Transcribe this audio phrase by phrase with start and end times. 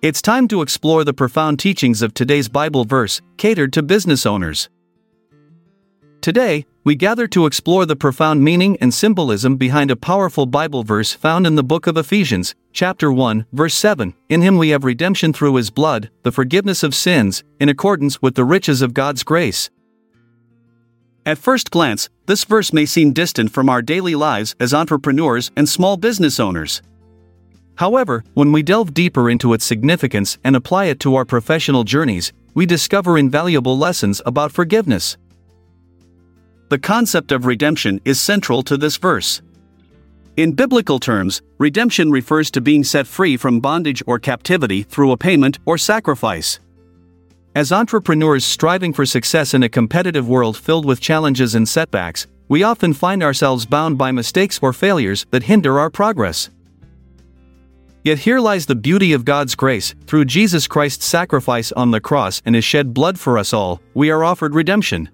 [0.00, 4.68] It's time to explore the profound teachings of today's Bible verse, catered to business owners.
[6.20, 11.12] Today, we gather to explore the profound meaning and symbolism behind a powerful Bible verse
[11.12, 14.14] found in the book of Ephesians, chapter 1, verse 7.
[14.28, 18.36] In him we have redemption through his blood, the forgiveness of sins, in accordance with
[18.36, 19.68] the riches of God's grace.
[21.26, 25.68] At first glance, this verse may seem distant from our daily lives as entrepreneurs and
[25.68, 26.82] small business owners.
[27.78, 32.32] However, when we delve deeper into its significance and apply it to our professional journeys,
[32.52, 35.16] we discover invaluable lessons about forgiveness.
[36.70, 39.42] The concept of redemption is central to this verse.
[40.36, 45.16] In biblical terms, redemption refers to being set free from bondage or captivity through a
[45.16, 46.58] payment or sacrifice.
[47.54, 52.64] As entrepreneurs striving for success in a competitive world filled with challenges and setbacks, we
[52.64, 56.50] often find ourselves bound by mistakes or failures that hinder our progress.
[58.08, 62.40] Yet here lies the beauty of God's grace through Jesus Christ's sacrifice on the cross
[62.46, 65.10] and his shed blood for us all, we are offered redemption.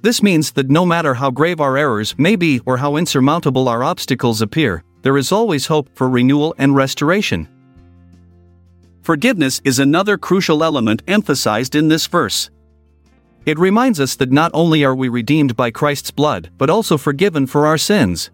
[0.00, 3.84] This means that no matter how grave our errors may be or how insurmountable our
[3.84, 7.46] obstacles appear, there is always hope for renewal and restoration.
[9.02, 12.48] Forgiveness is another crucial element emphasized in this verse.
[13.44, 17.46] It reminds us that not only are we redeemed by Christ's blood, but also forgiven
[17.46, 18.30] for our sins.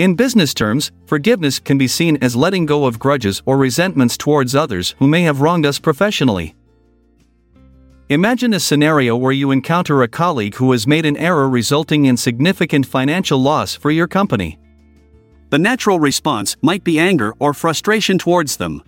[0.00, 4.54] In business terms, forgiveness can be seen as letting go of grudges or resentments towards
[4.54, 6.54] others who may have wronged us professionally.
[8.08, 12.16] Imagine a scenario where you encounter a colleague who has made an error resulting in
[12.16, 14.58] significant financial loss for your company.
[15.50, 18.82] The natural response might be anger or frustration towards them.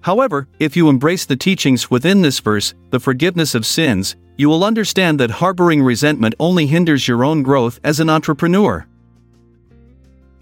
[0.00, 4.64] However, if you embrace the teachings within this verse, the forgiveness of sins, you will
[4.64, 8.88] understand that harboring resentment only hinders your own growth as an entrepreneur.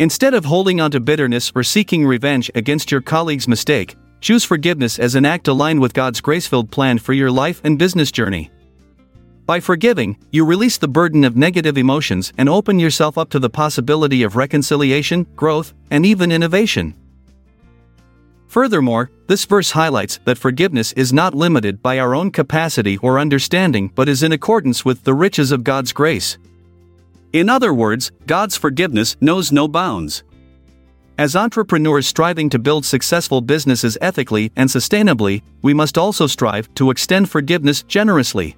[0.00, 5.14] Instead of holding onto bitterness or seeking revenge against your colleague's mistake, choose forgiveness as
[5.14, 8.50] an act aligned with God's grace filled plan for your life and business journey.
[9.47, 13.50] By forgiving, you release the burden of negative emotions and open yourself up to the
[13.50, 16.94] possibility of reconciliation, growth, and even innovation.
[18.49, 23.93] Furthermore, this verse highlights that forgiveness is not limited by our own capacity or understanding
[23.94, 26.38] but is in accordance with the riches of God's grace.
[27.34, 30.22] In other words, God's forgiveness knows no bounds.
[31.19, 36.93] As entrepreneurs striving to build successful businesses ethically and sustainably, we must also strive to
[36.93, 38.56] extend forgiveness generously.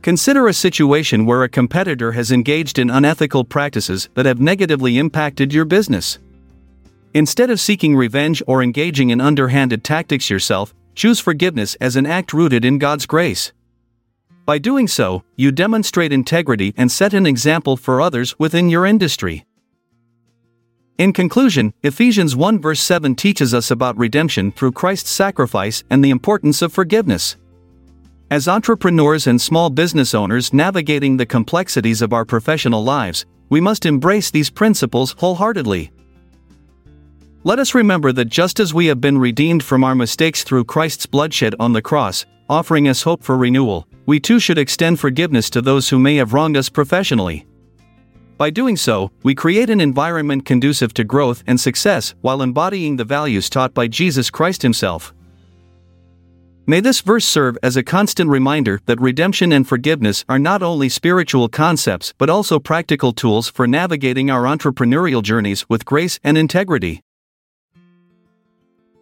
[0.00, 5.52] Consider a situation where a competitor has engaged in unethical practices that have negatively impacted
[5.52, 6.18] your business.
[7.12, 12.32] Instead of seeking revenge or engaging in underhanded tactics yourself, choose forgiveness as an act
[12.32, 13.52] rooted in God's grace.
[14.48, 19.44] By doing so, you demonstrate integrity and set an example for others within your industry.
[20.96, 26.08] In conclusion, Ephesians 1 verse 7 teaches us about redemption through Christ's sacrifice and the
[26.08, 27.36] importance of forgiveness.
[28.30, 33.84] As entrepreneurs and small business owners navigating the complexities of our professional lives, we must
[33.84, 35.92] embrace these principles wholeheartedly.
[37.44, 41.04] Let us remember that just as we have been redeemed from our mistakes through Christ's
[41.04, 45.60] bloodshed on the cross, offering us hope for renewal, we too should extend forgiveness to
[45.60, 47.46] those who may have wronged us professionally.
[48.38, 53.04] By doing so, we create an environment conducive to growth and success while embodying the
[53.04, 55.12] values taught by Jesus Christ Himself.
[56.66, 60.88] May this verse serve as a constant reminder that redemption and forgiveness are not only
[60.88, 67.02] spiritual concepts but also practical tools for navigating our entrepreneurial journeys with grace and integrity.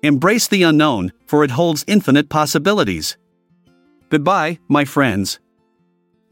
[0.02, 3.16] Embrace the unknown, for it holds infinite possibilities.
[4.16, 5.40] Goodbye, my friends.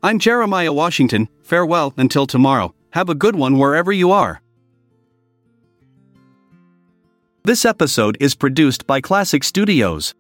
[0.03, 2.75] I'm Jeremiah Washington, farewell until tomorrow.
[2.93, 4.41] Have a good one wherever you are.
[7.45, 10.15] This episode is produced by Classic Studios.